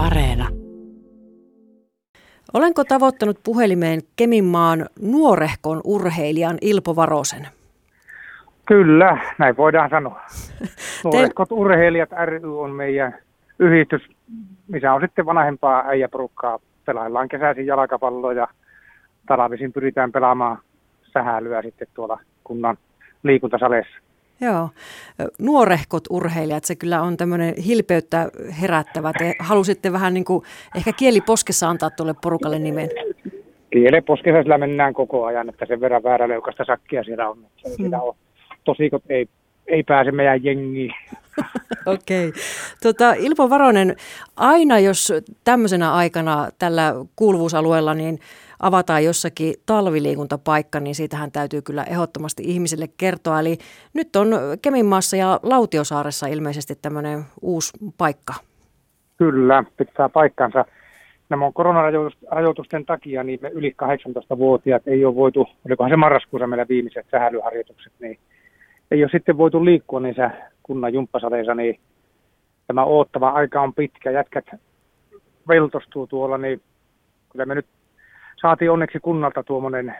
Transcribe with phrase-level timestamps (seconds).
[0.00, 0.48] Areena.
[2.54, 7.46] Olenko tavoittanut puhelimeen Keminmaan nuorehkon urheilijan Ilpo Varosen?
[8.66, 10.20] Kyllä, näin voidaan sanoa.
[11.04, 13.14] Nuorehkot urheilijat ry on meidän
[13.58, 14.02] yhdistys,
[14.68, 16.58] missä on sitten vanhempaa äijäporukkaa.
[16.84, 18.48] Pelaillaan kesäisin jalkapalloa ja
[19.26, 20.58] talvisin pyritään pelaamaan
[21.12, 22.76] sähälyä sitten tuolla kunnan
[23.22, 24.09] liikuntasaleissa.
[24.40, 24.68] Joo.
[25.38, 28.30] Nuorehkot urheilijat, se kyllä on tämmöinen hilpeyttä
[28.60, 29.12] herättävä.
[29.18, 30.44] Te halusitte vähän niin kuin
[30.76, 32.88] ehkä kieliposkessa antaa tuolle porukalle nimen.
[33.70, 37.36] Kieliposkessa sillä mennään koko ajan, että sen verran vääräleukasta sakkia siellä on.
[37.36, 37.74] Hmm.
[37.76, 38.14] Siellä on
[38.64, 39.28] tosikot ei,
[39.66, 40.94] ei pääse meidän jengiin.
[41.94, 42.32] Okei.
[42.82, 43.96] Tota, Ilpo Varonen,
[44.36, 45.12] aina jos
[45.44, 48.18] tämmöisenä aikana tällä kuuluvuusalueella, niin
[48.60, 53.40] avataan jossakin talviliikuntapaikka, niin siitähän täytyy kyllä ehdottomasti ihmisille kertoa.
[53.40, 53.58] Eli
[53.94, 54.28] nyt on
[54.62, 58.34] Keminmaassa ja Lautiosaaressa ilmeisesti tämmöinen uusi paikka.
[59.18, 60.64] Kyllä, pitää paikkansa.
[61.28, 66.68] Nämä on koronarajoitusten takia, niin me yli 18-vuotiaat ei ole voitu, olikohan se marraskuussa meillä
[66.68, 68.18] viimeiset sähälyharjoitukset, niin
[68.90, 70.30] ei ole sitten voitu liikkua niissä
[70.70, 71.80] kunnan jumppasaleissa, niin
[72.66, 74.10] tämä oottava aika on pitkä.
[74.10, 74.44] Jätkät
[75.48, 76.60] veltostuu tuolla, niin
[77.32, 77.66] kyllä me nyt
[78.40, 79.96] saatiin onneksi kunnalta tuommoinen,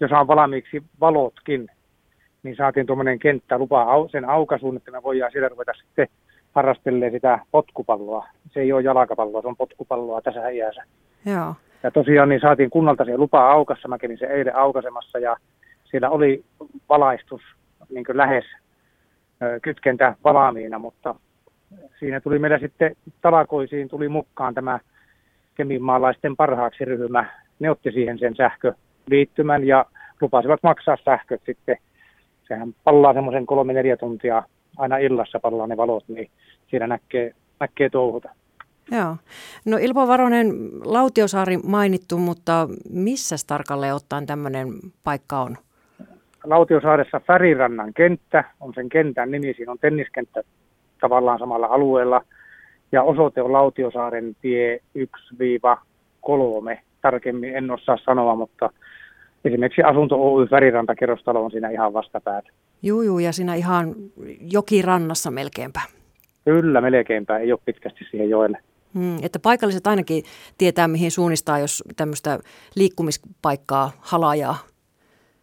[0.00, 1.68] jos on valmiiksi valotkin,
[2.42, 6.08] niin saatiin tuommoinen kenttä lupa sen aukaisuun, että me voidaan siellä ruveta sitten
[6.52, 8.26] harrastelee sitä potkupalloa.
[8.50, 10.82] Se ei ole jalkapalloa, se on potkupalloa tässä iässä.
[11.26, 11.54] Joo.
[11.82, 15.36] Ja tosiaan niin saatiin kunnalta se lupa aukassa, mä kävin se eilen aukaisemassa ja
[15.84, 16.44] siellä oli
[16.88, 17.42] valaistus
[17.90, 18.44] niin lähes
[19.62, 21.14] kytkentä valmiina, mutta
[21.98, 24.78] siinä tuli meillä sitten talakoisiin, tuli mukaan tämä
[25.54, 27.26] keminmaalaisten parhaaksi ryhmä,
[27.58, 29.86] ne otti siihen sen sähköliittymän ja
[30.20, 31.76] lupasivat maksaa sähköt sitten.
[32.48, 34.42] Sehän pallaa semmoisen kolme neljä tuntia
[34.76, 36.30] aina illassa pallaa ne valot, niin
[36.70, 38.28] siinä näkee, näkee touhuta.
[38.90, 39.16] Joo.
[39.64, 40.46] No Ilpo Varonen,
[40.84, 44.68] Lautiosaari mainittu, mutta missä tarkalleen ottaen tämmöinen
[45.04, 45.56] paikka on?
[46.44, 49.54] Lautiosaaressa Färirannan kenttä on sen kentän nimi.
[49.54, 50.42] Siinä on tenniskenttä
[51.00, 52.24] tavallaan samalla alueella.
[52.92, 58.70] Ja osoite on Lautiosaaren tie 1-3 tarkemmin en osaa sanoa, mutta
[59.44, 62.48] esimerkiksi Asunto Oy Väriranta-kerrostalo on siinä ihan vastapäätä.
[62.82, 63.94] Juu, juu, ja siinä ihan
[64.52, 65.80] jokirannassa melkeinpä.
[66.44, 68.58] Kyllä, melkeinpä, ei ole pitkästi siihen joelle.
[68.94, 70.22] Hmm, että paikalliset ainakin
[70.58, 72.38] tietää, mihin suunnistaa, jos tämmöistä
[72.76, 74.58] liikkumispaikkaa halajaa.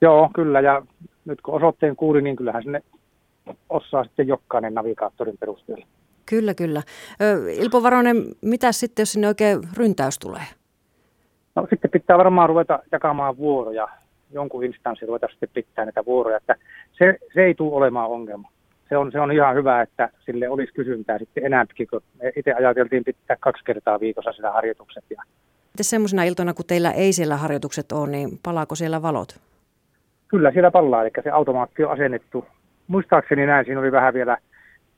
[0.00, 0.82] Joo, kyllä, ja
[1.24, 2.82] nyt kun osoitteen kuuli, niin kyllähän sinne
[3.68, 5.86] osaa sitten jokainen navigaattorin perusteella.
[6.26, 6.82] Kyllä, kyllä.
[7.52, 10.42] Ilpo Varonen, mitä sitten, jos sinne oikein ryntäys tulee?
[11.54, 13.88] No sitten pitää varmaan ruveta jakamaan vuoroja,
[14.32, 16.56] jonkun instanssin ruveta sitten pitää näitä vuoroja, että
[16.98, 18.50] se, se ei tule olemaan ongelma.
[18.88, 22.52] Se on, se on ihan hyvä, että sille olisi kysyntää sitten enääkin, kun me itse
[22.52, 25.04] ajateltiin pitää kaksi kertaa viikossa sitä harjoitukset.
[25.10, 25.22] Ja...
[25.72, 29.40] Miten semmoisena iltana, kun teillä ei siellä harjoitukset ole, niin palaako siellä valot?
[30.28, 32.46] Kyllä siellä palaa, eli se automaatti on asennettu.
[32.86, 34.36] Muistaakseni näin, siinä oli vähän vielä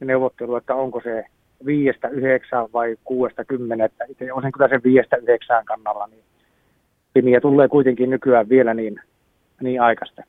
[0.00, 1.24] neuvottelu, että onko se
[1.66, 4.04] viiestä yhdeksään vai kuudesta kymmenettä.
[4.08, 6.24] Itse olisin kyllä sen viiestä yhdeksään kannalla, niin
[7.14, 9.00] pimiä tulee kuitenkin nykyään vielä niin,
[9.60, 10.22] niin aikaista.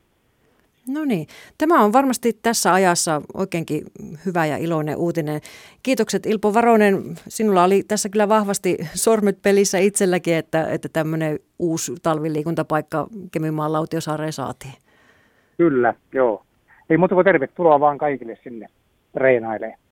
[0.88, 1.26] No niin,
[1.58, 3.82] tämä on varmasti tässä ajassa oikeinkin
[4.26, 5.40] hyvä ja iloinen uutinen.
[5.82, 11.92] Kiitokset Ilpo Varonen, sinulla oli tässä kyllä vahvasti sormet pelissä itselläkin, että, että tämmöinen uusi
[12.02, 14.74] talviliikuntapaikka Kemimaan Lautiosaareen saatiin.
[15.58, 16.42] Kyllä, joo.
[16.90, 18.66] Ei muuta kuin tervetuloa vaan kaikille sinne
[19.12, 19.78] treenailemaan.